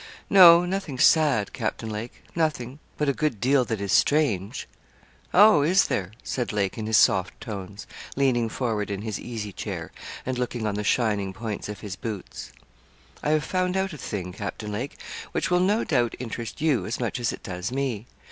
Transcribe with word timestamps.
'No 0.31 0.65
nothing 0.65 0.97
sad, 0.97 1.53
Captain 1.53 1.87
Lake 1.91 2.23
nothing 2.33 2.79
but 2.97 3.07
a 3.07 3.13
good 3.13 3.39
deal 3.39 3.63
that 3.65 3.79
is 3.79 3.93
strange.' 3.93 4.67
'Oh, 5.31 5.61
is 5.61 5.89
there?' 5.89 6.09
said 6.23 6.51
Lake, 6.51 6.75
in 6.75 6.87
his 6.87 6.97
soft 6.97 7.39
tones, 7.39 7.85
leaning 8.15 8.49
forward 8.49 8.89
in 8.89 9.03
his 9.03 9.19
easy 9.19 9.53
chair, 9.53 9.91
and 10.25 10.39
looking 10.39 10.65
on 10.65 10.73
the 10.73 10.83
shining 10.83 11.33
points 11.33 11.69
of 11.69 11.81
his 11.81 11.95
boots. 11.95 12.51
'I 13.21 13.29
have 13.29 13.43
found 13.43 13.77
out 13.77 13.93
a 13.93 13.97
thing, 13.99 14.33
Captain 14.33 14.71
Lake, 14.71 14.97
which 15.33 15.51
will 15.51 15.59
no 15.59 15.83
doubt 15.83 16.15
interest 16.17 16.61
you 16.61 16.87
as 16.87 16.99
much 16.99 17.19
as 17.19 17.31
it 17.31 17.43
does 17.43 17.71
me. 17.71 18.07